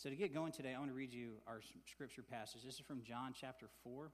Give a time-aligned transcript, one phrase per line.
[0.00, 2.62] So, to get going today, I want to read you our scripture passage.
[2.64, 4.10] This is from John chapter 4,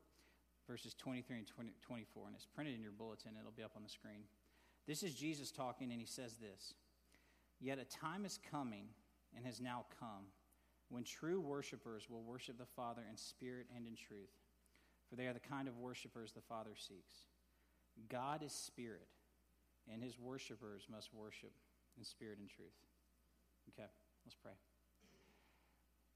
[0.67, 3.35] verses 23 and 20, 24, and it's printed in your bulletin.
[3.39, 4.25] It'll be up on the screen.
[4.89, 6.75] This is Jesus talking, and he says this
[7.61, 8.89] Yet a time is coming
[9.37, 10.27] and has now come
[10.89, 14.35] when true worshipers will worship the Father in spirit and in truth,
[15.09, 17.15] for they are the kind of worshipers the Father seeks.
[18.09, 19.07] God is spirit,
[19.89, 21.53] and his worshipers must worship
[21.97, 22.75] in spirit and truth.
[23.69, 23.87] Okay,
[24.25, 24.51] let's pray.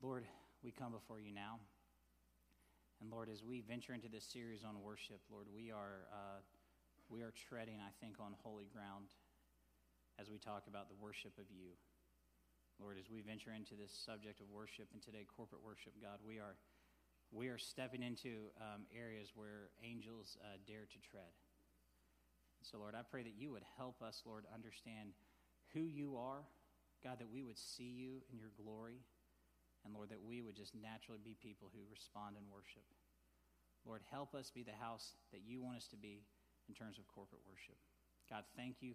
[0.00, 0.24] Lord,
[0.64, 1.60] we come before you now.
[3.04, 6.40] And Lord, as we venture into this series on worship, Lord, we are, uh,
[7.12, 9.12] we are treading, I think, on holy ground
[10.16, 11.76] as we talk about the worship of you.
[12.80, 16.40] Lord, as we venture into this subject of worship and today corporate worship, God, we
[16.40, 16.56] are,
[17.30, 21.28] we are stepping into um, areas where angels uh, dare to tread.
[22.64, 25.12] So, Lord, I pray that you would help us, Lord, understand
[25.76, 26.48] who you are,
[27.04, 29.04] God, that we would see you in your glory
[29.84, 32.84] and Lord, that we would just naturally be people who respond in worship.
[33.86, 36.24] Lord, help us be the house that you want us to be
[36.68, 37.80] in terms of corporate worship.
[38.28, 38.94] God, thank you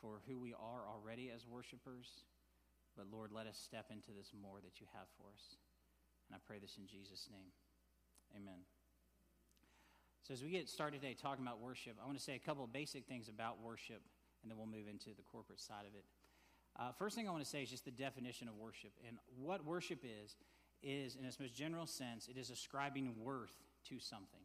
[0.00, 2.24] for who we are already as worshipers.
[2.96, 5.58] But Lord, let us step into this more that you have for us.
[6.28, 7.50] And I pray this in Jesus' name.
[8.34, 8.62] Amen.
[10.22, 12.62] So, as we get started today talking about worship, I want to say a couple
[12.62, 14.02] of basic things about worship,
[14.42, 16.04] and then we'll move into the corporate side of it.
[16.80, 18.92] Uh, first thing I want to say is just the definition of worship.
[19.06, 20.34] And what worship is,
[20.82, 23.54] is in its most general sense, it is ascribing worth
[23.90, 24.40] to something.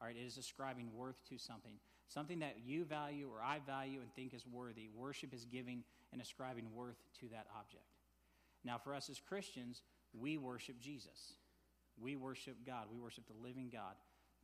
[0.00, 1.72] All right, it is ascribing worth to something.
[2.06, 4.90] Something that you value or I value and think is worthy.
[4.94, 7.84] Worship is giving and ascribing worth to that object.
[8.62, 9.82] Now, for us as Christians,
[10.12, 11.34] we worship Jesus.
[11.98, 12.84] We worship God.
[12.92, 13.94] We worship the living God,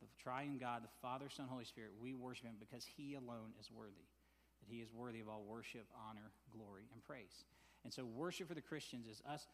[0.01, 1.91] the triune God, the Father, Son, Holy Spirit.
[2.01, 4.05] We worship Him because He alone is worthy
[4.65, 7.45] that he is worthy of all worship, honor, glory, and praise.
[7.83, 9.47] And so, worship for the Christians is us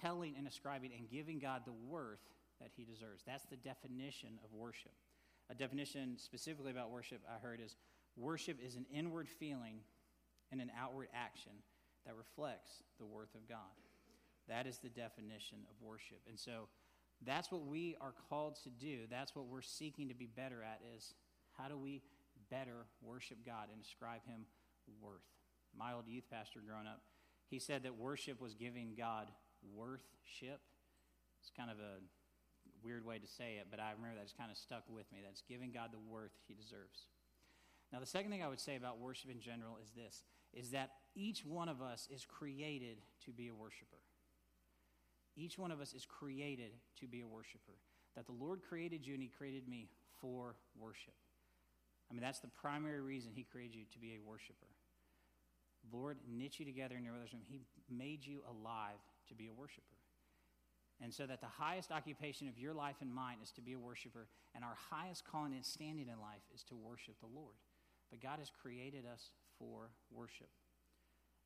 [0.00, 2.20] telling and ascribing and giving God the worth
[2.60, 3.22] that he deserves.
[3.26, 4.92] That's the definition of worship.
[5.50, 7.76] A definition specifically about worship I heard is
[8.16, 9.80] worship is an inward feeling
[10.50, 11.52] and an outward action
[12.06, 13.58] that reflects the worth of God.
[14.48, 16.20] That is the definition of worship.
[16.28, 16.68] And so
[17.26, 19.00] that's what we are called to do.
[19.10, 21.14] That's what we're seeking to be better at is
[21.56, 22.02] how do we
[22.50, 24.46] better worship God and ascribe Him
[25.00, 25.24] worth.
[25.76, 27.02] My old youth pastor growing up,
[27.48, 29.28] he said that worship was giving God
[29.74, 30.60] worthship.
[31.40, 32.00] It's kind of a
[32.82, 35.20] weird way to say it, but I remember that it's kind of stuck with me.
[35.24, 37.06] That's giving God the worth He deserves.
[37.92, 40.22] Now, the second thing I would say about worship in general is this
[40.52, 43.98] is that each one of us is created to be a worshiper.
[45.36, 47.74] Each one of us is created to be a worshiper.
[48.14, 49.88] That the Lord created you and He created me
[50.20, 51.14] for worship.
[52.10, 54.68] I mean, that's the primary reason He created you to be a worshiper.
[55.92, 57.42] Lord knit you together in your mother's womb.
[57.46, 57.60] He
[57.90, 59.96] made you alive to be a worshiper.
[61.02, 63.78] And so that the highest occupation of your life and mine is to be a
[63.78, 67.56] worshiper, and our highest calling and standing in life is to worship the Lord.
[68.10, 70.48] But God has created us for worship.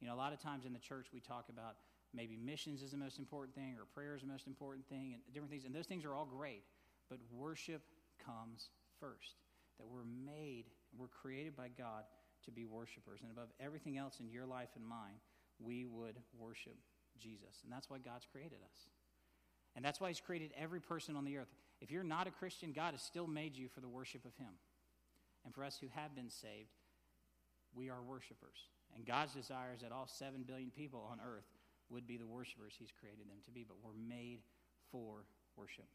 [0.00, 1.76] You know, a lot of times in the church we talk about
[2.14, 5.22] maybe missions is the most important thing or prayer is the most important thing and
[5.32, 6.62] different things, and those things are all great,
[7.08, 7.82] but worship
[8.24, 8.68] comes
[9.00, 9.36] first
[9.78, 10.64] that we're made,
[10.96, 12.04] we're created by God
[12.44, 13.20] to be worshipers.
[13.22, 15.20] And above everything else in your life and mine,
[15.58, 16.76] we would worship
[17.18, 17.62] Jesus.
[17.64, 18.86] And that's why God's created us.
[19.76, 21.48] And that's why He's created every person on the earth.
[21.80, 24.54] If you're not a Christian, God has still made you for the worship of Him.
[25.44, 26.70] And for us who have been saved,
[27.74, 28.58] we are worshipers.
[28.94, 31.46] And God's desire is that all 7 billion people on earth
[31.90, 33.64] would be the worshipers He's created them to be.
[33.66, 34.40] But we're made
[34.90, 35.24] for
[35.56, 35.86] worship.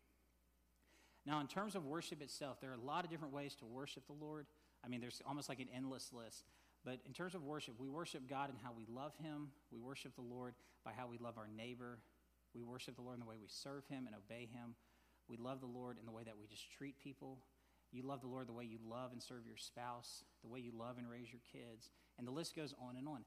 [1.25, 4.05] Now, in terms of worship itself, there are a lot of different ways to worship
[4.07, 4.45] the Lord.
[4.83, 6.43] I mean, there's almost like an endless list.
[6.83, 9.49] But in terms of worship, we worship God in how we love Him.
[9.71, 10.53] We worship the Lord
[10.83, 11.99] by how we love our neighbor.
[12.53, 14.75] We worship the Lord in the way we serve Him and obey Him.
[15.29, 17.39] We love the Lord in the way that we just treat people.
[17.93, 20.71] You love the Lord the way you love and serve your spouse, the way you
[20.77, 21.91] love and raise your kids.
[22.17, 23.23] And the list goes on and on.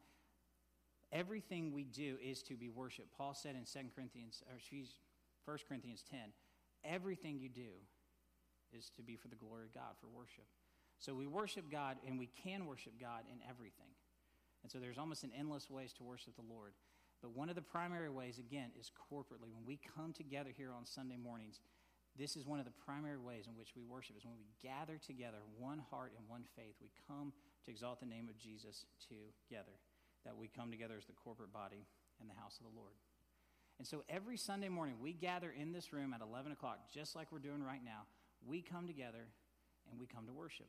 [1.13, 3.17] Everything we do is to be worshiped.
[3.17, 4.99] Paul said in 2 Corinthians, or excuse,
[5.45, 6.19] 1 Corinthians 10,
[6.89, 7.75] everything you do
[8.73, 10.47] is to be for the glory of God, for worship.
[10.99, 13.93] So we worship God, and we can worship God in everything.
[14.63, 16.73] And so there's almost an endless ways to worship the Lord.
[17.23, 19.53] But one of the primary ways, again, is corporately.
[19.53, 21.61] When we come together here on Sunday mornings,
[22.19, 24.99] this is one of the primary ways in which we worship, is when we gather
[24.99, 26.75] together, one heart and one faith.
[26.81, 27.33] We come
[27.65, 29.77] to exalt the name of Jesus together.
[30.25, 31.87] That we come together as the corporate body
[32.21, 32.97] in the house of the Lord.
[33.79, 37.31] And so every Sunday morning, we gather in this room at 11 o'clock, just like
[37.31, 38.03] we're doing right now.
[38.47, 39.29] We come together
[39.91, 40.69] and we come to worship.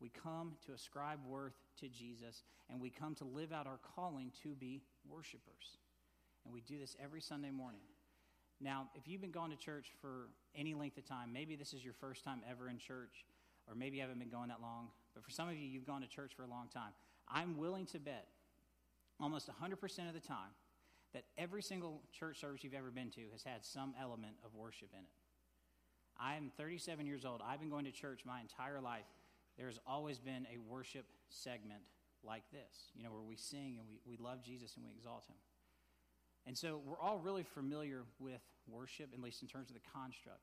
[0.00, 4.32] We come to ascribe worth to Jesus, and we come to live out our calling
[4.42, 5.78] to be worshipers.
[6.44, 7.82] And we do this every Sunday morning.
[8.60, 11.84] Now, if you've been going to church for any length of time, maybe this is
[11.84, 13.24] your first time ever in church,
[13.68, 16.00] or maybe you haven't been going that long, but for some of you, you've gone
[16.00, 16.92] to church for a long time.
[17.28, 18.26] I'm willing to bet
[19.20, 20.50] almost 100% of the time
[21.14, 24.88] that every single church service you've ever been to has had some element of worship
[24.92, 25.10] in it.
[26.18, 27.42] I am 37 years old.
[27.46, 29.06] I've been going to church my entire life.
[29.58, 31.82] There's always been a worship segment
[32.24, 35.24] like this, you know, where we sing and we, we love Jesus and we exalt
[35.28, 35.36] him.
[36.46, 40.40] And so we're all really familiar with worship, at least in terms of the construct.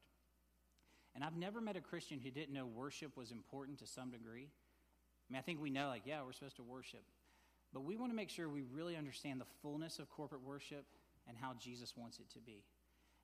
[1.15, 4.47] And I've never met a Christian who didn't know worship was important to some degree.
[4.47, 7.03] I mean, I think we know, like, yeah, we're supposed to worship.
[7.73, 10.85] But we want to make sure we really understand the fullness of corporate worship
[11.27, 12.63] and how Jesus wants it to be.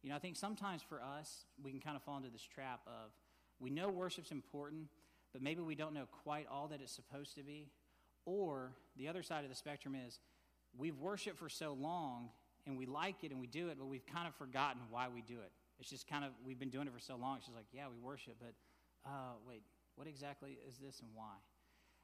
[0.04, 2.82] You know, I think sometimes for us, we can kind of fall into this trap
[2.86, 3.12] of
[3.60, 4.88] we know worship's important,
[5.34, 7.72] but maybe we don't know quite all that it's supposed to be.
[8.26, 10.20] Or the other side of the spectrum is
[10.78, 12.30] we've worshiped for so long
[12.68, 15.22] and we like it and we do it, but we've kind of forgotten why we
[15.22, 15.52] do it.
[15.80, 17.38] It's just kind of, we've been doing it for so long.
[17.38, 18.54] It's just like, yeah, we worship, but
[19.06, 19.64] uh, wait,
[19.96, 21.34] what exactly is this and why?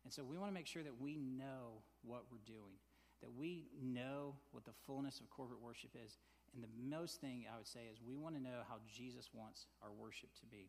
[0.04, 2.80] And so we want to make sure that we know what we're doing,
[3.22, 6.18] that we know what the fullness of corporate worship is.
[6.54, 9.68] And the most thing I would say is we want to know how Jesus wants
[9.82, 10.68] our worship to be.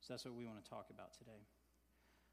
[0.00, 1.46] So that's what we want to talk about today.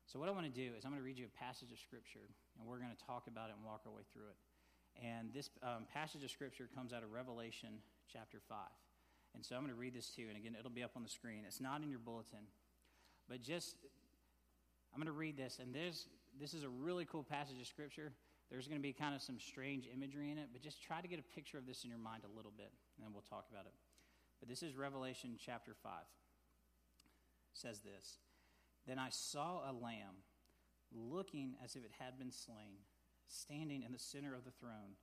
[0.06, 1.80] So, what I want to do is I'm going to read you a passage of
[1.80, 2.28] Scripture,
[2.60, 4.40] and we're going to talk about it and walk our way through it.
[5.00, 7.80] And this um, passage of Scripture comes out of Revelation
[8.12, 8.58] chapter 5.
[9.34, 10.28] And so I'm going to read this to you.
[10.28, 11.44] And again, it'll be up on the screen.
[11.48, 12.46] It's not in your bulletin.
[13.28, 13.78] But just,
[14.94, 15.58] I'm going to read this.
[15.60, 16.08] And this,
[16.40, 18.14] this is a really cool passage of Scripture.
[18.50, 20.50] There's going to be kind of some strange imagery in it.
[20.52, 22.72] But just try to get a picture of this in your mind a little bit.
[22.98, 23.74] And then we'll talk about it.
[24.40, 25.92] But this is Revelation chapter 5.
[25.94, 28.20] It says this
[28.88, 30.24] Then I saw a lamb
[30.92, 32.86] looking as if it had been slain
[33.28, 35.00] standing in the center of the throne,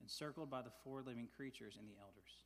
[0.00, 2.44] encircled by the four living creatures and the elders.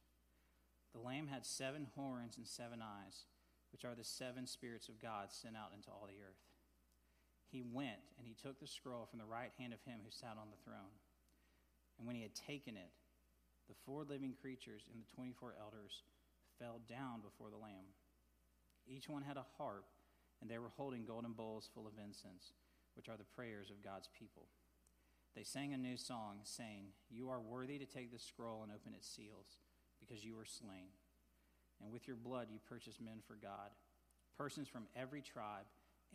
[0.93, 3.27] The Lamb had seven horns and seven eyes,
[3.71, 6.50] which are the seven spirits of God sent out into all the earth.
[7.51, 10.39] He went and he took the scroll from the right hand of him who sat
[10.39, 10.95] on the throne.
[11.99, 12.91] And when he had taken it,
[13.69, 16.03] the four living creatures and the 24 elders
[16.59, 17.91] fell down before the Lamb.
[18.87, 19.85] Each one had a harp,
[20.41, 22.53] and they were holding golden bowls full of incense,
[22.95, 24.47] which are the prayers of God's people.
[25.37, 28.95] They sang a new song, saying, You are worthy to take the scroll and open
[28.95, 29.59] its seals,
[30.01, 30.91] because you were slain.
[31.83, 33.71] And with your blood you purchased men for God,
[34.37, 35.67] persons from every tribe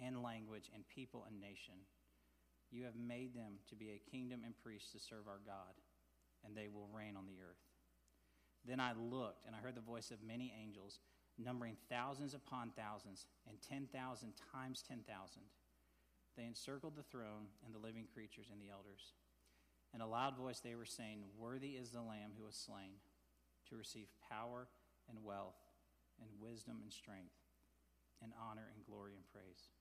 [0.04, 1.76] and language and people and nation.
[2.72, 5.76] You have made them to be a kingdom and priests to serve our God,
[6.46, 7.62] and they will reign on the earth.
[8.68, 11.00] Then I looked, and I heard the voice of many angels,
[11.38, 15.06] numbering thousands upon thousands, and 10,000 times 10,000
[16.36, 19.16] they encircled the throne and the living creatures and the elders.
[19.94, 23.00] In a loud voice, they were saying, Worthy is the Lamb who was slain
[23.70, 24.68] to receive power
[25.10, 25.56] and wealth
[26.20, 27.40] and wisdom and strength
[28.22, 29.72] and honor and glory and praise.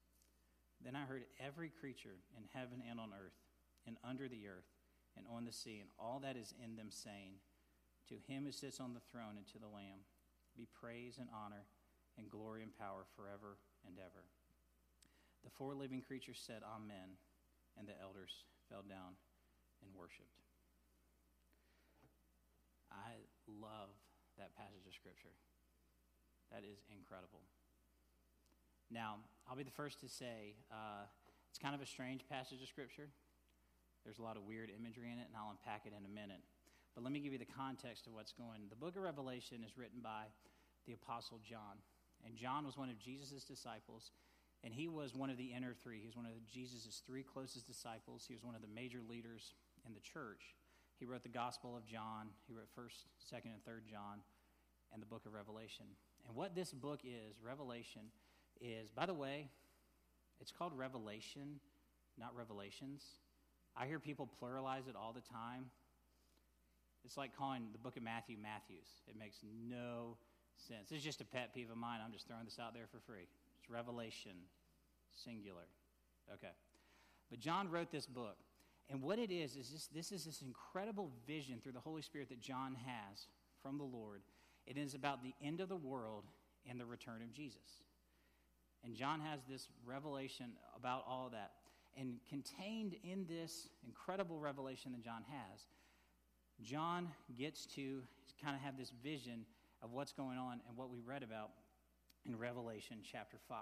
[0.85, 3.41] Then I heard every creature in heaven and on earth
[3.89, 4.69] and under the earth
[5.17, 7.41] and on the sea and all that is in them saying,
[8.13, 10.05] To him who sits on the throne and to the Lamb
[10.53, 11.65] be praise and honor
[12.21, 13.57] and glory and power forever
[13.89, 14.29] and ever.
[15.43, 17.17] The four living creatures said, Amen,
[17.81, 19.17] and the elders fell down
[19.81, 20.37] and worshiped.
[22.93, 23.93] I love
[24.37, 25.35] that passage of Scripture.
[26.53, 27.43] That is incredible.
[28.93, 31.05] Now, I'll be the first to say uh,
[31.51, 33.09] it's kind of a strange passage of Scripture.
[34.05, 36.41] There's a lot of weird imagery in it, and I'll unpack it in a minute.
[36.95, 38.69] But let me give you the context of what's going.
[38.69, 40.33] The book of Revelation is written by
[40.87, 41.81] the Apostle John.
[42.25, 44.13] And John was one of Jesus' disciples.
[44.63, 46.01] And he was one of the inner three.
[46.01, 48.25] He was one of Jesus' three closest disciples.
[48.27, 49.53] He was one of the major leaders
[49.85, 50.57] in the church.
[50.99, 52.33] He wrote the Gospel of John.
[52.47, 54.25] He wrote 1st, 2nd, and 3rd John
[54.93, 55.87] and the book of Revelation.
[56.27, 58.09] And what this book is, Revelation,
[58.61, 59.49] is, by the way,
[60.41, 61.61] it's called Revelation,
[62.19, 63.03] not Revelations.
[63.77, 65.67] I hear people pluralize it all the time.
[67.05, 68.89] It's like calling the book of Matthew Matthews.
[69.09, 70.17] It makes no
[70.57, 70.91] sense.
[70.91, 72.01] It's just a pet peeve of mine.
[72.05, 73.27] I'm just throwing this out there for free.
[73.59, 74.33] It's Revelation,
[75.13, 75.67] singular.
[76.33, 76.53] Okay.
[77.31, 78.37] But John wrote this book.
[78.91, 82.29] And what it is, is this, this is this incredible vision through the Holy Spirit
[82.29, 83.27] that John has
[83.63, 84.21] from the Lord.
[84.67, 86.25] It is about the end of the world
[86.69, 87.83] and the return of Jesus.
[88.85, 91.53] And John has this revelation about all that.
[91.97, 95.61] And contained in this incredible revelation that John has,
[96.63, 98.03] John gets to
[98.43, 99.47] kind of have this vision
[99.83, 101.51] of what's going on and what we read about
[102.27, 103.59] in Revelation chapter 5.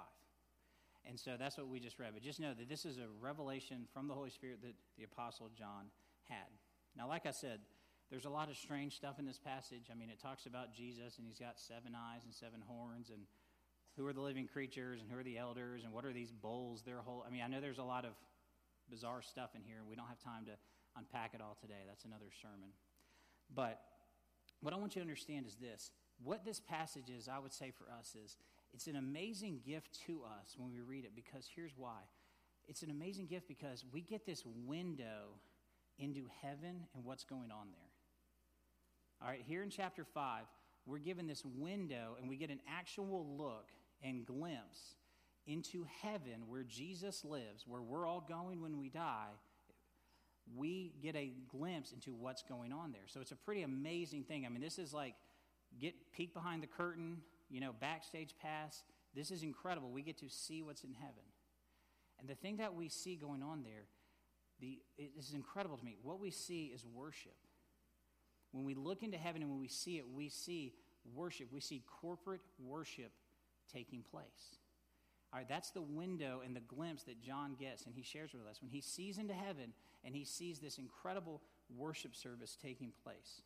[1.08, 2.10] And so that's what we just read.
[2.14, 5.50] But just know that this is a revelation from the Holy Spirit that the Apostle
[5.56, 5.90] John
[6.28, 6.46] had.
[6.96, 7.60] Now, like I said,
[8.10, 9.88] there's a lot of strange stuff in this passage.
[9.90, 13.22] I mean, it talks about Jesus, and he's got seven eyes and seven horns, and
[13.96, 16.82] who are the living creatures, and who are the elders, and what are these bowls?
[16.82, 17.24] Their whole.
[17.26, 18.12] I mean, I know there's a lot of
[18.88, 20.52] bizarre stuff in here, and we don't have time to
[20.96, 21.84] unpack it all today.
[21.86, 22.70] That's another sermon.
[23.54, 23.80] But
[24.60, 25.90] what I want you to understand is this
[26.22, 28.36] what this passage is, I would say for us, is
[28.72, 31.98] it's an amazing gift to us when we read it because here's why.
[32.68, 35.34] It's an amazing gift because we get this window
[35.98, 37.90] into heaven and what's going on there.
[39.20, 40.44] All right, here in chapter 5,
[40.86, 43.66] we're given this window and we get an actual look
[44.02, 44.96] and glimpse
[45.46, 49.30] into heaven where Jesus lives, where we're all going when we die.
[50.56, 53.06] We get a glimpse into what's going on there.
[53.06, 54.44] So it's a pretty amazing thing.
[54.44, 55.14] I mean, this is like
[55.80, 57.18] get peek behind the curtain,
[57.50, 58.82] you know, backstage pass.
[59.14, 59.90] This is incredible.
[59.90, 61.22] We get to see what's in heaven.
[62.18, 63.84] And the thing that we see going on there,
[64.60, 65.96] the, it, this is incredible to me.
[66.02, 67.36] What we see is worship.
[68.52, 70.74] When we look into heaven and when we see it, we see
[71.14, 71.48] worship.
[71.52, 73.12] We see corporate worship
[73.72, 74.58] taking place.
[75.32, 78.46] All right, that's the window and the glimpse that John gets and he shares with
[78.46, 79.72] us when he sees into heaven
[80.04, 81.40] and he sees this incredible
[81.74, 83.40] worship service taking place.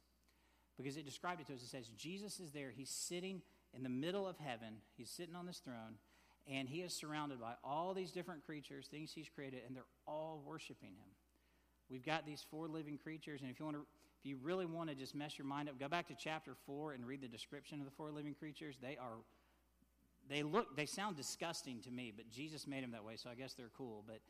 [0.77, 1.63] Because it described it to us.
[1.63, 2.73] It says, Jesus is there.
[2.77, 3.41] He's sitting
[3.73, 4.75] in the middle of heaven.
[4.97, 5.97] He's sitting on this throne
[6.49, 10.43] and he is surrounded by all these different creatures, things he's created, and they're all
[10.47, 11.11] worshiping him.
[11.91, 13.87] We've got these four living creatures, and if you want to
[14.19, 16.93] if you really want to just mess your mind up, go back to chapter 4
[16.93, 18.77] and read the description of the four living creatures.
[18.81, 19.19] They are
[20.29, 23.35] they look they sound disgusting to me, but Jesus made them that way, so I
[23.35, 24.21] guess they're cool, but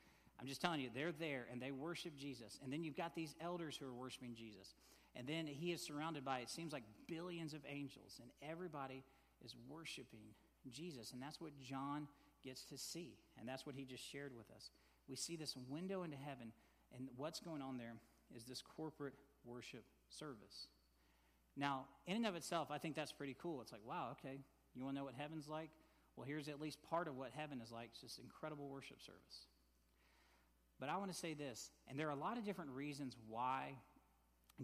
[0.40, 2.58] I'm just telling you, they're there and they worship Jesus.
[2.62, 4.74] And then you've got these elders who are worshiping Jesus.
[5.14, 9.02] And then he is surrounded by, it seems like billions of angels, and everybody
[9.42, 10.34] is worshiping
[10.70, 11.12] Jesus.
[11.12, 12.06] And that's what John
[12.44, 13.16] gets to see.
[13.38, 14.70] And that's what he just shared with us.
[15.08, 16.52] We see this window into heaven,
[16.94, 17.94] and what's going on there
[18.34, 20.68] is this corporate worship service.
[21.56, 23.62] Now, in and of itself, I think that's pretty cool.
[23.62, 24.38] It's like, wow, okay,
[24.74, 25.70] you want to know what heaven's like?
[26.16, 27.90] Well, here's at least part of what heaven is like.
[27.92, 29.46] It's just incredible worship service.
[30.80, 33.74] But I want to say this, and there are a lot of different reasons why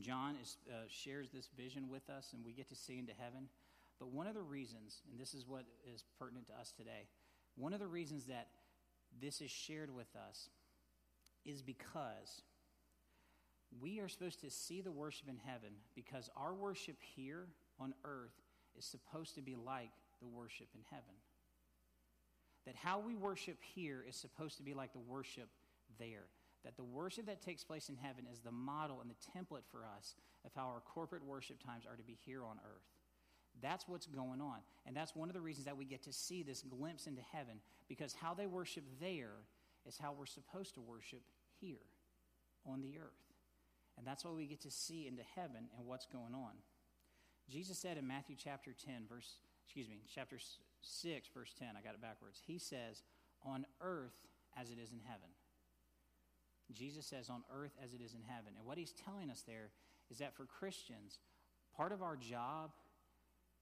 [0.00, 3.48] John is, uh, shares this vision with us and we get to see into heaven.
[3.98, 7.08] But one of the reasons, and this is what is pertinent to us today,
[7.56, 8.48] one of the reasons that
[9.20, 10.48] this is shared with us
[11.44, 12.42] is because
[13.80, 17.46] we are supposed to see the worship in heaven because our worship here
[17.78, 18.40] on earth
[18.76, 19.90] is supposed to be like
[20.20, 21.14] the worship in heaven.
[22.66, 25.48] That how we worship here is supposed to be like the worship
[25.98, 26.24] there.
[26.64, 29.80] That the worship that takes place in heaven is the model and the template for
[29.98, 30.14] us
[30.44, 32.86] of how our corporate worship times are to be here on earth.
[33.60, 34.58] That's what's going on.
[34.86, 37.60] And that's one of the reasons that we get to see this glimpse into heaven,
[37.88, 39.34] because how they worship there
[39.86, 41.22] is how we're supposed to worship
[41.60, 41.84] here
[42.64, 43.10] on the earth.
[43.98, 46.52] And that's why we get to see into heaven and what's going on.
[47.50, 50.38] Jesus said in Matthew chapter 10, verse, excuse me, chapter
[50.82, 52.40] 6, verse 10, I got it backwards.
[52.46, 53.02] He says,
[53.44, 54.14] on earth
[54.60, 55.28] as it is in heaven.
[56.72, 58.52] Jesus says, on earth as it is in heaven.
[58.56, 59.70] And what he's telling us there
[60.10, 61.18] is that for Christians,
[61.76, 62.70] part of our job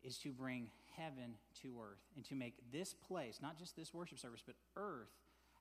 [0.03, 4.19] is to bring heaven to earth and to make this place, not just this worship
[4.19, 5.11] service, but earth,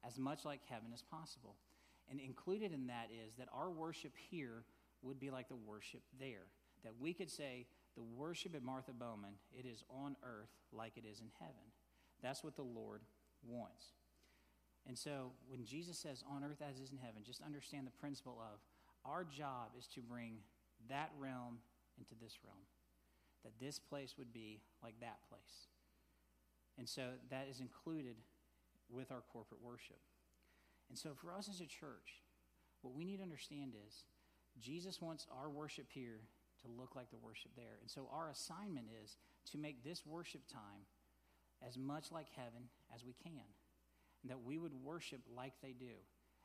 [0.06, 1.56] as much like heaven as possible.
[2.10, 4.64] And included in that is that our worship here
[5.02, 6.48] would be like the worship there.
[6.84, 11.04] That we could say, the worship at Martha Bowman, it is on earth like it
[11.10, 11.74] is in heaven.
[12.22, 13.02] That's what the Lord
[13.48, 13.84] wants.
[14.88, 18.42] And so when Jesus says on earth as is in heaven, just understand the principle
[18.42, 18.60] of
[19.06, 20.38] our job is to bring
[20.90, 21.60] that realm
[21.98, 22.66] into this realm
[23.44, 25.68] that this place would be like that place.
[26.78, 28.16] And so that is included
[28.90, 30.00] with our corporate worship.
[30.90, 32.24] And so for us as a church,
[32.82, 34.04] what we need to understand is
[34.60, 36.22] Jesus wants our worship here
[36.62, 37.78] to look like the worship there.
[37.82, 39.18] And so our assignment is
[39.52, 40.88] to make this worship time
[41.66, 43.48] as much like heaven as we can.
[44.24, 45.96] And that we would worship like they do.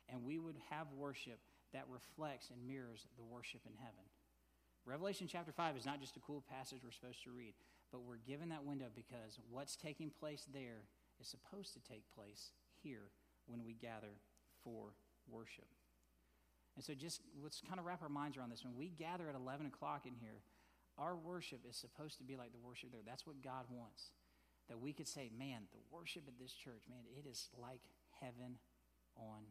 [0.08, 1.40] And we would have worship
[1.72, 4.04] that reflects and mirrors the worship in heaven.
[4.86, 7.54] Revelation chapter 5 is not just a cool passage we're supposed to read,
[7.90, 10.84] but we're given that window because what's taking place there
[11.20, 12.52] is supposed to take place
[12.82, 13.10] here
[13.46, 14.20] when we gather
[14.62, 14.92] for
[15.28, 15.66] worship.
[16.76, 18.64] And so, just let's kind of wrap our minds around this.
[18.64, 20.42] When we gather at 11 o'clock in here,
[20.98, 23.02] our worship is supposed to be like the worship there.
[23.06, 24.10] That's what God wants.
[24.68, 27.80] That we could say, man, the worship at this church, man, it is like
[28.20, 28.58] heaven
[29.16, 29.42] on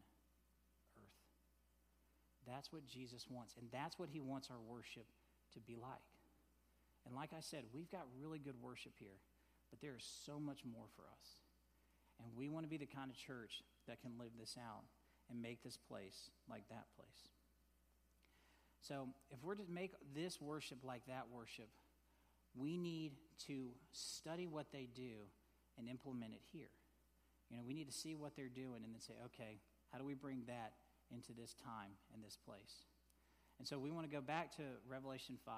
[0.98, 1.24] earth.
[2.48, 3.56] That's what Jesus wants.
[3.60, 5.06] And that's what he wants our worship
[5.53, 6.10] to be like.
[7.06, 9.20] And like I said, we've got really good worship here,
[9.70, 11.38] but there is so much more for us.
[12.24, 14.84] And we want to be the kind of church that can live this out
[15.30, 17.30] and make this place like that place.
[18.82, 21.70] So, if we're to make this worship like that worship,
[22.56, 23.13] we need
[23.48, 25.27] to study what they do
[25.77, 26.70] and implement it here.
[27.50, 29.60] You know, we need to see what they're doing and then say, okay,
[29.92, 30.74] how do we bring that
[31.12, 32.86] into this time and this place?
[33.60, 35.53] And so we want to go back to Revelation 5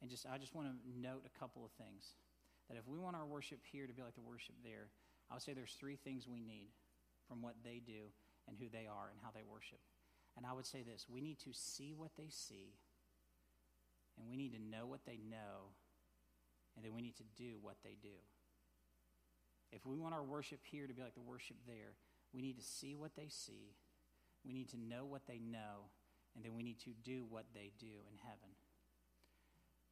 [0.00, 2.14] and just I just want to note a couple of things.
[2.68, 4.88] That if we want our worship here to be like the worship there,
[5.30, 6.68] I would say there's three things we need
[7.26, 8.12] from what they do
[8.48, 9.78] and who they are and how they worship.
[10.36, 12.74] And I would say this we need to see what they see,
[14.16, 15.76] and we need to know what they know,
[16.74, 18.16] and then we need to do what they do.
[19.70, 21.94] If we want our worship here to be like the worship there,
[22.32, 23.76] we need to see what they see,
[24.44, 25.92] we need to know what they know,
[26.34, 28.54] and then we need to do what they do in heaven.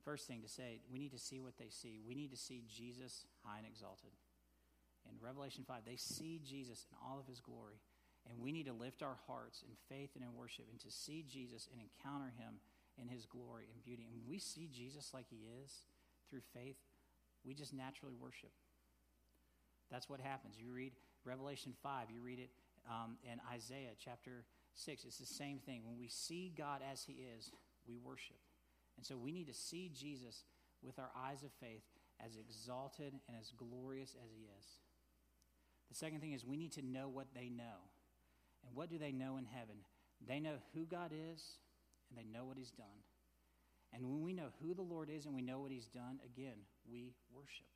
[0.04, 1.98] First thing to say, we need to see what they see.
[2.06, 4.12] We need to see Jesus high and exalted.
[5.10, 7.80] In Revelation 5, they see Jesus in all of his glory.
[8.28, 11.24] And we need to lift our hearts in faith and in worship and to see
[11.28, 12.58] Jesus and encounter him
[13.00, 14.06] in his glory and beauty.
[14.10, 15.84] And we see Jesus like he is
[16.30, 16.76] through faith,
[17.44, 18.50] we just naturally worship.
[19.90, 20.56] That's what happens.
[20.58, 20.92] You read
[21.24, 22.50] Revelation 5, you read it
[22.90, 25.04] um, in Isaiah chapter 6.
[25.04, 25.82] It's the same thing.
[25.84, 27.52] When we see God as he is,
[27.86, 28.38] we worship.
[28.96, 30.44] And so we need to see Jesus
[30.82, 31.82] with our eyes of faith
[32.24, 34.66] as exalted and as glorious as he is.
[35.88, 37.86] The second thing is we need to know what they know.
[38.66, 39.76] And what do they know in heaven?
[40.26, 41.42] They know who God is
[42.10, 43.00] and they know what He's done.
[43.92, 46.58] And when we know who the Lord is and we know what He's done, again,
[46.90, 47.66] we worship.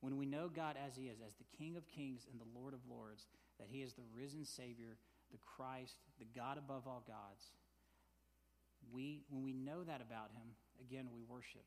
[0.00, 2.74] When we know God as He is, as the King of Kings and the Lord
[2.74, 3.26] of Lords,
[3.58, 4.96] that He is the risen Savior,
[5.32, 7.52] the Christ, the God above all gods,
[8.92, 11.64] we, when we know that about Him, again, we worship.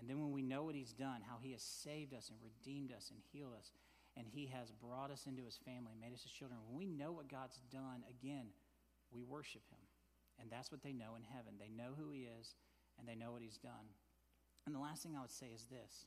[0.00, 2.92] And then when we know what He's done, how He has saved us and redeemed
[2.92, 3.70] us and healed us,
[4.18, 6.58] and He has brought us into His family, made us His children.
[6.66, 8.50] When we know what God's done, again,
[9.14, 9.80] we worship Him.
[10.40, 11.54] And that's what they know in heaven.
[11.58, 12.54] They know who He is,
[12.98, 13.94] and they know what He's done.
[14.66, 16.06] And the last thing I would say is this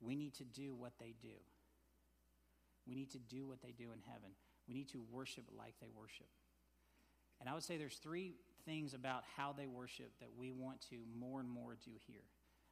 [0.00, 1.38] we need to do what they do.
[2.86, 4.30] We need to do what they do in heaven.
[4.68, 6.28] We need to worship like they worship.
[7.40, 10.96] And I would say there's three things about how they worship that we want to
[11.18, 12.24] more and more do here.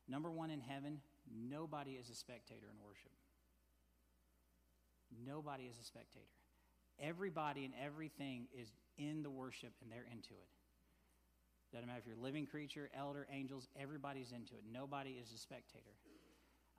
[0.08, 1.00] Number one, in heaven,
[1.30, 3.12] nobody is a spectator in worship.
[5.26, 6.26] Nobody is a spectator.
[7.00, 10.50] Everybody and everything is in the worship and they're into it.
[11.72, 14.64] Doesn't matter if you're a living creature, elder, angels, everybody's into it.
[14.70, 15.96] Nobody is a spectator.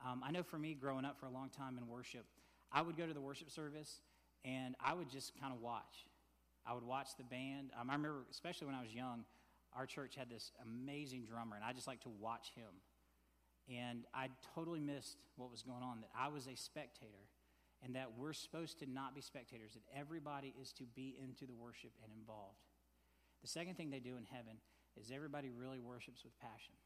[0.05, 2.25] Um, I know for me, growing up for a long time in worship,
[2.71, 4.01] I would go to the worship service
[4.45, 6.05] and I would just kind of watch.
[6.65, 7.71] I would watch the band.
[7.79, 9.25] Um, I remember, especially when I was young,
[9.75, 12.69] our church had this amazing drummer, and I just like to watch him.
[13.69, 17.25] And I totally missed what was going on, that I was a spectator
[17.83, 21.53] and that we're supposed to not be spectators, that everybody is to be into the
[21.53, 22.63] worship and involved.
[23.43, 24.55] The second thing they do in heaven
[24.95, 26.79] is everybody really worships with passion.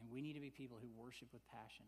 [0.00, 1.84] And we need to be people who worship with passion,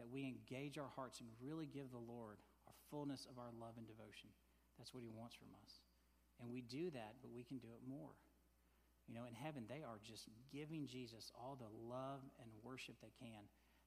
[0.00, 3.76] that we engage our hearts and really give the Lord our fullness of our love
[3.76, 4.32] and devotion.
[4.76, 5.84] That's what He wants from us.
[6.40, 8.16] And we do that, but we can do it more.
[9.08, 13.14] You know, in heaven, they are just giving Jesus all the love and worship they
[13.20, 13.44] can.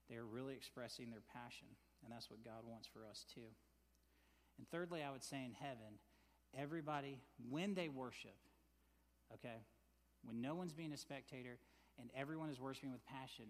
[0.08, 1.68] They are really expressing their passion.
[2.02, 3.54] And that's what God wants for us too.
[4.58, 5.98] And thirdly, I would say in heaven,
[6.56, 8.36] everybody, when they worship,
[9.34, 9.64] okay,
[10.22, 11.58] when no one's being a spectator
[11.98, 13.46] and everyone is worshiping with passion,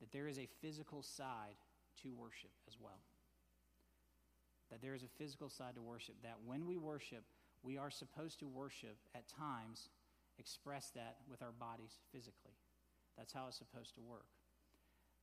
[0.00, 1.56] that there is a physical side
[2.02, 3.00] to worship as well.
[4.70, 6.16] That there is a physical side to worship.
[6.22, 7.24] That when we worship,
[7.62, 9.88] we are supposed to worship at times,
[10.38, 12.54] express that with our bodies physically.
[13.16, 14.26] That's how it's supposed to work.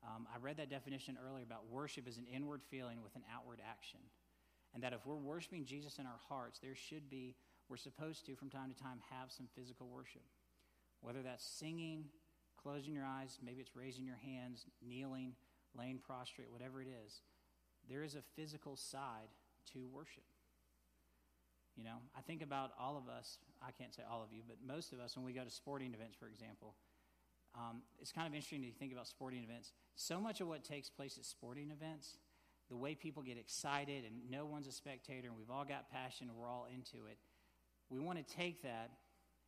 [0.04, 3.60] Um, I read that definition earlier about worship as an inward feeling with an outward
[3.68, 4.00] action.
[4.74, 7.36] And that if we're worshiping Jesus in our hearts, there should be,
[7.70, 10.24] we're supposed to, from time to time, have some physical worship.
[11.02, 12.06] Whether that's singing,
[12.62, 15.34] closing your eyes, maybe it's raising your hands, kneeling,
[15.78, 17.22] laying prostrate, whatever it is,
[17.90, 19.30] there is a physical side
[19.74, 20.24] to worship.
[21.76, 24.58] You know, I think about all of us, I can't say all of you, but
[24.66, 26.76] most of us, when we go to sporting events, for example,
[27.56, 29.74] um, it's kind of interesting to think about sporting events.
[29.96, 32.18] So much of what takes place at sporting events,
[32.70, 36.28] the way people get excited and no one's a spectator and we've all got passion
[36.30, 37.18] and we're all into it,
[37.90, 38.92] we want to take that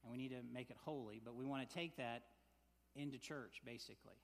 [0.03, 2.23] and we need to make it holy, but we want to take that
[2.95, 4.19] into church, basically.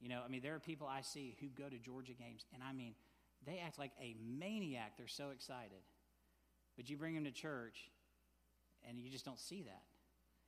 [0.00, 2.62] You know, I mean, there are people I see who go to Georgia games, and
[2.62, 2.94] I mean,
[3.46, 4.92] they act like a maniac.
[4.96, 5.80] They're so excited.
[6.76, 7.90] But you bring them to church,
[8.88, 9.82] and you just don't see that.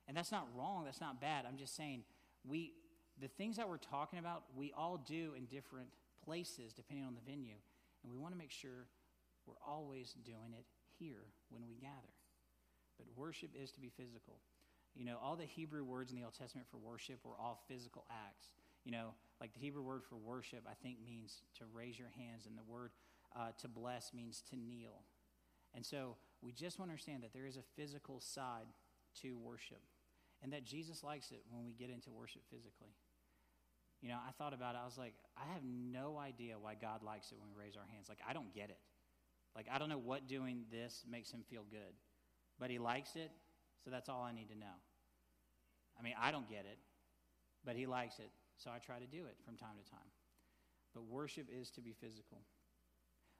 [0.07, 0.85] And that's not wrong.
[0.85, 1.45] That's not bad.
[1.47, 2.03] I'm just saying
[2.47, 2.73] we
[3.21, 5.87] the things that we're talking about, we all do in different
[6.25, 7.55] places depending on the venue.
[8.03, 8.87] And we want to make sure
[9.45, 10.65] we're always doing it
[10.99, 12.13] here when we gather.
[12.97, 14.39] But worship is to be physical.
[14.95, 18.05] You know, all the Hebrew words in the Old Testament for worship were all physical
[18.11, 18.49] acts.
[18.85, 22.45] You know, like the Hebrew word for worship, I think means to raise your hands,
[22.45, 22.91] and the word
[23.35, 25.01] uh, to bless means to kneel.
[25.73, 28.67] And so we just want to understand that there is a physical side
[29.21, 29.81] to worship,
[30.43, 32.91] and that Jesus likes it when we get into worship physically.
[34.01, 34.79] You know, I thought about it.
[34.81, 37.87] I was like, I have no idea why God likes it when we raise our
[37.89, 38.09] hands.
[38.09, 38.79] Like, I don't get it.
[39.55, 41.95] Like, I don't know what doing this makes him feel good,
[42.59, 43.31] but he likes it,
[43.83, 44.75] so that's all I need to know.
[45.97, 46.79] I mean, I don't get it,
[47.63, 50.11] but he likes it, so I try to do it from time to time.
[50.93, 52.41] But worship is to be physical.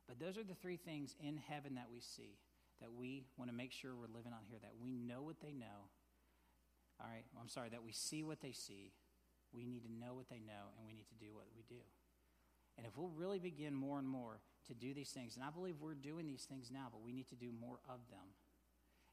[0.08, 2.38] But those are the three things in heaven that we see,
[2.80, 5.54] that we want to make sure we're living on here, that we know what they
[5.54, 5.90] know.
[7.00, 8.94] All right, well, I'm sorry, that we see what they see,
[9.52, 11.82] we need to know what they know, and we need to do what we do.
[12.78, 15.76] And if we'll really begin more and more to do these things, and I believe
[15.80, 18.34] we're doing these things now, but we need to do more of them.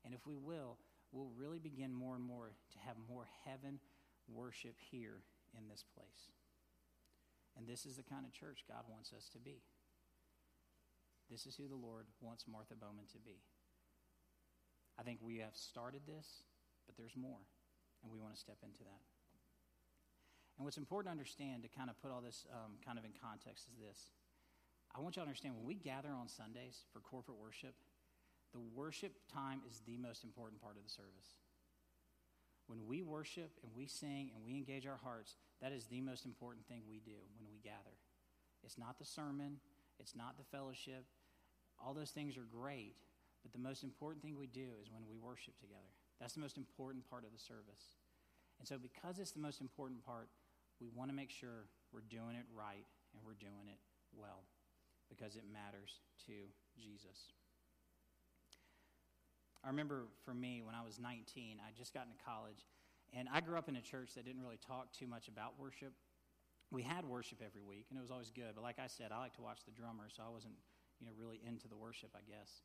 [0.05, 0.79] And if we will,
[1.13, 3.81] we'll really begin more and more to have more heaven
[4.29, 5.23] worship here
[5.57, 6.33] in this place.
[7.57, 9.61] And this is the kind of church God wants us to be.
[11.31, 13.43] This is who the Lord wants Martha Bowman to be.
[14.99, 16.43] I think we have started this,
[16.87, 17.45] but there's more,
[18.03, 19.03] and we want to step into that.
[20.57, 23.13] And what's important to understand to kind of put all this um, kind of in
[23.17, 24.13] context is this.
[24.95, 27.75] I want you to understand when we gather on Sundays for corporate worship,
[28.53, 31.39] the worship time is the most important part of the service.
[32.67, 36.25] When we worship and we sing and we engage our hearts, that is the most
[36.25, 37.97] important thing we do when we gather.
[38.63, 39.59] It's not the sermon,
[39.99, 41.05] it's not the fellowship.
[41.79, 42.95] All those things are great,
[43.43, 45.95] but the most important thing we do is when we worship together.
[46.21, 47.97] That's the most important part of the service.
[48.59, 50.29] And so, because it's the most important part,
[50.81, 53.81] we want to make sure we're doing it right and we're doing it
[54.13, 54.45] well
[55.09, 56.33] because it matters to
[56.79, 57.33] Jesus.
[59.65, 62.65] I remember for me when I was 19, I just got into college,
[63.13, 65.93] and I grew up in a church that didn't really talk too much about worship.
[66.71, 68.55] We had worship every week, and it was always good.
[68.55, 70.55] But like I said, I like to watch the drummer, so I wasn't,
[71.01, 72.63] you know, really into the worship, I guess.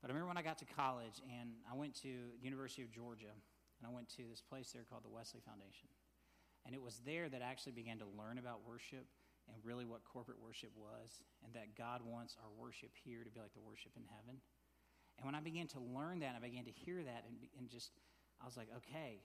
[0.00, 3.34] But I remember when I got to college, and I went to University of Georgia,
[3.34, 5.90] and I went to this place there called the Wesley Foundation.
[6.66, 9.06] And it was there that I actually began to learn about worship
[9.48, 13.40] and really what corporate worship was, and that God wants our worship here to be
[13.40, 14.38] like the worship in heaven.
[15.16, 17.90] And when I began to learn that, I began to hear that, and, and just,
[18.42, 19.24] I was like, okay,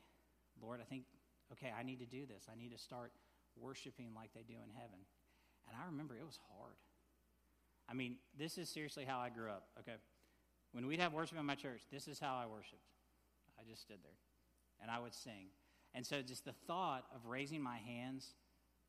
[0.61, 1.03] Lord, I think,
[1.51, 2.47] okay, I need to do this.
[2.49, 3.11] I need to start
[3.59, 5.05] worshiping like they do in heaven.
[5.67, 6.79] And I remember it was hard.
[7.89, 9.99] I mean, this is seriously how I grew up, okay?
[10.73, 12.81] When we'd have worship in my church, this is how I worshiped.
[13.59, 14.17] I just stood there,
[14.81, 15.47] and I would sing.
[15.93, 18.33] And so just the thought of raising my hands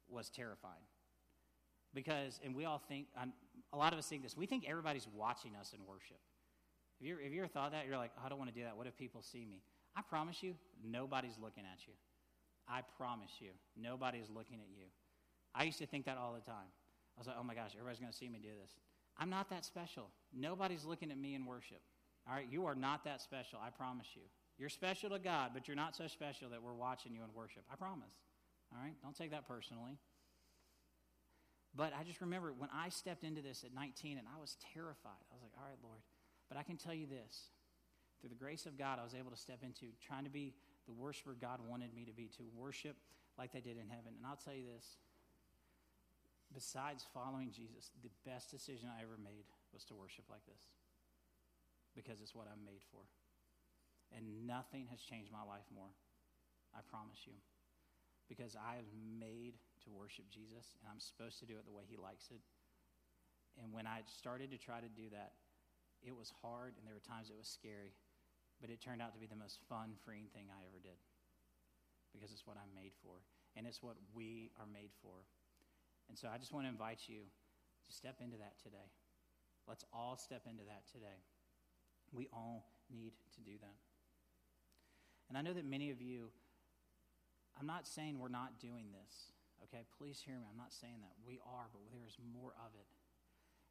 [0.08, 0.88] was terrifying.
[1.92, 3.06] Because, and we all think,
[3.72, 6.18] a lot of us think this, we think everybody's watching us in worship.
[6.98, 7.86] Have you, have you ever thought that?
[7.86, 8.76] You're like, oh, I don't want to do that.
[8.76, 9.62] What if people see me?
[9.94, 11.92] I promise you, nobody's looking at you.
[12.66, 14.86] I promise you, nobody's looking at you.
[15.54, 16.72] I used to think that all the time.
[17.16, 18.72] I was like, oh my gosh, everybody's going to see me do this.
[19.18, 20.10] I'm not that special.
[20.32, 21.80] Nobody's looking at me in worship.
[22.28, 24.22] All right, you are not that special, I promise you.
[24.58, 27.64] You're special to God, but you're not so special that we're watching you in worship.
[27.70, 28.14] I promise.
[28.72, 28.94] All right?
[29.02, 29.98] Don't take that personally.
[31.76, 35.26] But I just remember when I stepped into this at 19 and I was terrified.
[35.30, 35.98] I was like, all right, Lord.
[36.48, 37.50] But I can tell you this
[38.20, 40.54] through the grace of God, I was able to step into trying to be
[40.86, 42.96] the worshiper God wanted me to be, to worship
[43.36, 44.14] like they did in heaven.
[44.16, 44.86] And I'll tell you this
[46.54, 50.70] besides following Jesus, the best decision I ever made was to worship like this
[51.94, 53.02] because it's what I'm made for.
[54.14, 55.90] And nothing has changed my life more.
[56.74, 57.34] I promise you.
[58.26, 58.88] Because I am
[59.18, 62.40] made to worship Jesus, and I'm supposed to do it the way He likes it.
[63.60, 65.38] And when I started to try to do that,
[66.02, 67.94] it was hard, and there were times it was scary,
[68.60, 70.98] but it turned out to be the most fun, freeing thing I ever did.
[72.10, 73.22] Because it's what I'm made for,
[73.54, 75.26] and it's what we are made for.
[76.08, 77.20] And so I just want to invite you
[77.86, 78.92] to step into that today.
[79.66, 81.24] Let's all step into that today.
[82.12, 83.78] We all need to do that.
[85.28, 86.28] And I know that many of you,
[87.58, 89.32] I'm not saying we're not doing this,
[89.64, 89.84] okay?
[89.96, 90.44] Please hear me.
[90.50, 91.16] I'm not saying that.
[91.26, 92.86] We are, but there is more of it.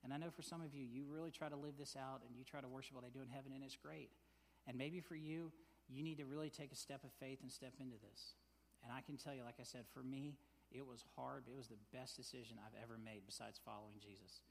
[0.03, 2.35] And I know for some of you, you really try to live this out and
[2.35, 4.09] you try to worship what they do in heaven, and it's great.
[4.67, 5.51] And maybe for you,
[5.87, 8.35] you need to really take a step of faith and step into this.
[8.83, 10.35] And I can tell you, like I said, for me,
[10.73, 14.41] it was hard, but it was the best decision I've ever made besides following Jesus.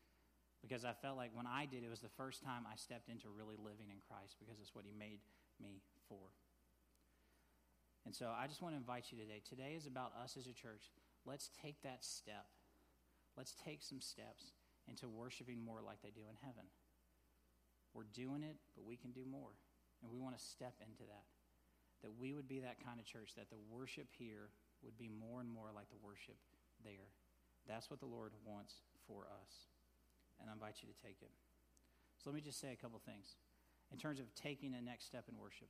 [0.62, 3.26] Because I felt like when I did, it was the first time I stepped into
[3.28, 5.18] really living in Christ because it's what He made
[5.58, 6.30] me for.
[8.06, 9.42] And so I just want to invite you today.
[9.42, 10.94] Today is about us as a church.
[11.26, 12.46] Let's take that step.
[13.36, 14.54] Let's take some steps
[14.86, 16.70] into worshiping more like they do in heaven.
[17.94, 19.54] We're doing it, but we can do more.
[20.02, 21.26] And we want to step into that.
[22.02, 24.50] that we would be that kind of church, that the worship here
[24.84, 26.36] would be more and more like the worship
[26.84, 27.10] there.
[27.66, 29.70] That's what the Lord wants for us.
[30.40, 31.30] And I invite you to take it.
[32.18, 33.36] So let me just say a couple things
[33.92, 35.68] in terms of taking a next step in worship.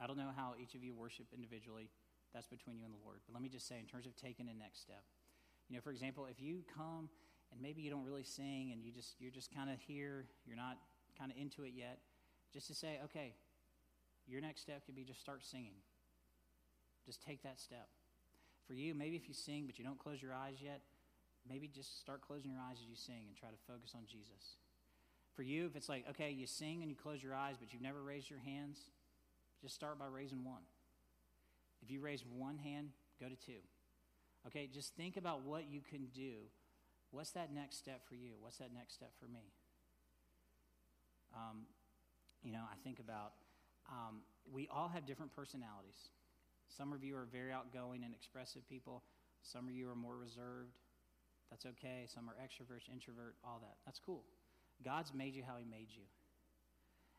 [0.00, 1.90] I don't know how each of you worship individually.
[2.32, 3.20] That's between you and the Lord.
[3.26, 5.04] But let me just say, in terms of taking a next step,
[5.68, 7.08] you know, for example, if you come
[7.52, 10.56] and maybe you don't really sing and you just you're just kind of here, you're
[10.56, 10.78] not
[11.16, 11.98] kind of into it yet,
[12.52, 13.34] just to say, okay,
[14.26, 15.78] your next step could be just start singing.
[17.06, 17.88] Just take that step.
[18.66, 20.80] For you, maybe if you sing but you don't close your eyes yet,
[21.48, 24.56] maybe just start closing your eyes as you sing and try to focus on Jesus.
[25.36, 27.82] For you, if it's like, okay, you sing and you close your eyes but you've
[27.82, 28.78] never raised your hands,
[29.60, 30.62] just start by raising one.
[31.82, 32.88] If you raise one hand,
[33.20, 33.60] go to two.
[34.46, 36.48] Okay, just think about what you can do.
[37.10, 38.32] What's that next step for you?
[38.40, 39.52] What's that next step for me?
[41.34, 41.62] Um,
[42.42, 43.32] you know, I think about
[43.90, 44.20] um,
[44.52, 46.08] we all have different personalities.
[46.68, 49.02] Some of you are very outgoing and expressive people.
[49.42, 50.78] Some of you are more reserved.
[51.50, 52.06] That's okay.
[52.06, 53.76] Some are extroverts, introvert, all that.
[53.84, 54.24] That's cool.
[54.84, 56.02] God's made you how He made you.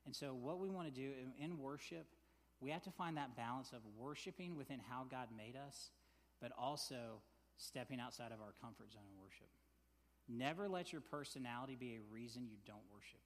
[0.06, 2.06] And so, what we want to do in, in worship,
[2.60, 5.90] we have to find that balance of worshiping within how God made us,
[6.42, 7.22] but also
[7.58, 9.48] stepping outside of our comfort zone in worship.
[10.28, 13.20] Never let your personality be a reason you don't worship.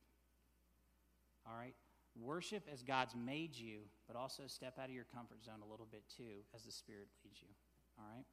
[1.47, 1.73] All right?
[2.15, 5.87] Worship as God's made you, but also step out of your comfort zone a little
[5.89, 7.53] bit too as the Spirit leads you.
[7.97, 8.25] All right?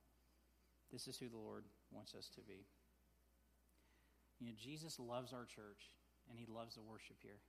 [0.92, 2.64] This is who the Lord wants us to be.
[4.40, 5.92] You know, Jesus loves our church,
[6.28, 7.40] and He loves the worship here.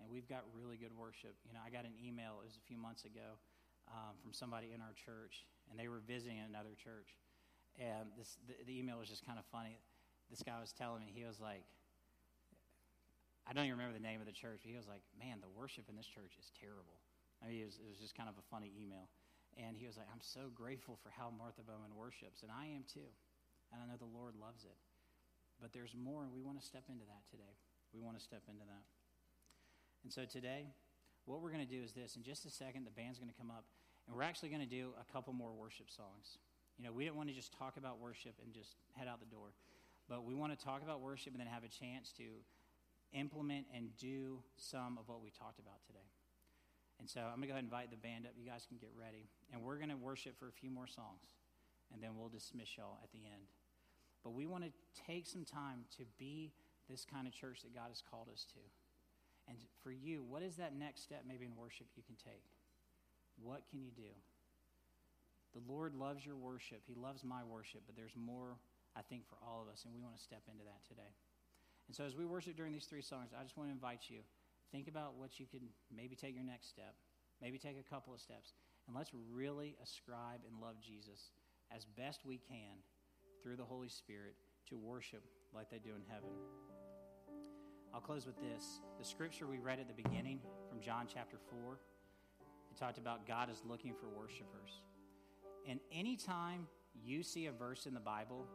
[0.00, 1.36] And we've got really good worship.
[1.46, 3.36] You know, I got an email, it was a few months ago,
[3.88, 7.14] um, from somebody in our church, and they were visiting another church.
[7.78, 9.78] And this, the, the email was just kind of funny.
[10.30, 11.64] This guy was telling me, he was like,
[13.48, 15.50] I don't even remember the name of the church, but he was like, man, the
[15.50, 17.00] worship in this church is terrible.
[17.40, 19.08] I mean, it was, it was just kind of a funny email.
[19.58, 22.86] And he was like, I'm so grateful for how Martha Bowman worships, and I am
[22.86, 23.10] too.
[23.72, 24.78] And I know the Lord loves it.
[25.58, 27.58] But there's more, and we want to step into that today.
[27.92, 28.84] We want to step into that.
[30.04, 30.70] And so today,
[31.26, 32.16] what we're going to do is this.
[32.16, 33.66] In just a second, the band's going to come up,
[34.06, 36.38] and we're actually going to do a couple more worship songs.
[36.78, 39.28] You know, we didn't want to just talk about worship and just head out the
[39.28, 39.52] door,
[40.08, 42.24] but we want to talk about worship and then have a chance to
[43.12, 46.08] implement and do some of what we talked about today.
[46.98, 48.32] And so I'm going to go ahead and invite the band up.
[48.36, 49.28] You guys can get ready.
[49.52, 51.32] And we're going to worship for a few more songs,
[51.92, 53.48] and then we'll dismiss y'all at the end.
[54.22, 54.72] But we want to
[55.08, 56.52] take some time to be
[56.88, 58.60] this kind of church that God has called us to.
[59.48, 62.44] And for you, what is that next step maybe in worship you can take?
[63.40, 64.12] What can you do?
[65.56, 66.82] The Lord loves your worship.
[66.86, 68.60] He loves my worship, but there's more,
[68.94, 71.10] I think, for all of us, and we want to step into that today.
[71.90, 74.18] And so as we worship during these three songs, I just want to invite you,
[74.70, 76.94] think about what you can maybe take your next step,
[77.42, 78.52] maybe take a couple of steps,
[78.86, 81.32] and let's really ascribe and love Jesus
[81.74, 82.78] as best we can
[83.42, 84.36] through the Holy Spirit
[84.68, 86.30] to worship like they do in heaven.
[87.92, 88.82] I'll close with this.
[88.96, 91.76] The scripture we read at the beginning from John chapter 4,
[92.70, 94.80] it talked about God is looking for worshipers.
[95.68, 98.46] And anytime you see a verse in the Bible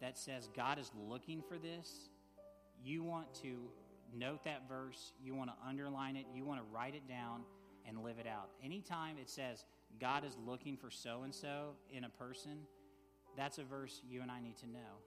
[0.00, 2.10] that says God is looking for this,
[2.84, 3.56] you want to
[4.16, 7.42] note that verse, you want to underline it, you want to write it down
[7.86, 8.50] and live it out.
[8.62, 9.64] Anytime it says
[10.00, 12.58] God is looking for so and so in a person,
[13.36, 15.02] that's a verse you and I need to know.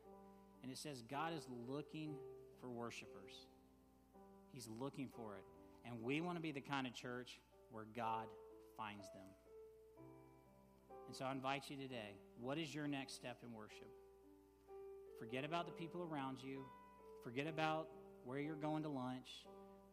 [0.63, 2.15] And it says God is looking
[2.59, 3.47] for worshipers.
[4.51, 5.43] He's looking for it.
[5.85, 7.39] And we want to be the kind of church
[7.71, 8.25] where God
[8.75, 9.21] finds them.
[11.07, 13.87] And so I invite you today what is your next step in worship?
[15.17, 16.63] Forget about the people around you,
[17.23, 17.87] forget about
[18.23, 19.45] where you're going to lunch,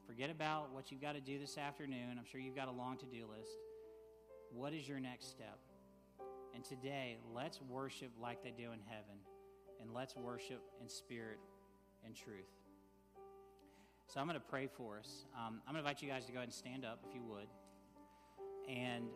[0.06, 2.18] forget about what you've got to do this afternoon.
[2.18, 3.56] I'm sure you've got a long to do list.
[4.52, 5.58] What is your next step?
[6.54, 9.18] And today, let's worship like they do in heaven,
[9.80, 11.38] and let's worship in spirit
[12.04, 12.50] and truth.
[14.06, 15.24] So I'm going to pray for us.
[15.34, 17.22] Um, I'm going to invite you guys to go ahead and stand up if you
[17.22, 17.48] would.
[18.68, 19.06] And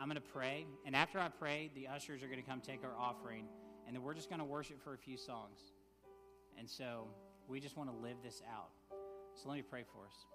[0.00, 0.66] I'm going to pray.
[0.86, 3.46] And after I pray, the ushers are going to come take our offering.
[3.86, 5.60] And then we're just going to worship for a few songs.
[6.58, 7.08] And so
[7.48, 8.70] we just want to live this out.
[9.34, 10.26] So let me pray for us.